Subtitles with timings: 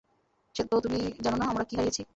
[0.71, 2.01] তো তুমি জানো না আমরা কী হারিয়েছি।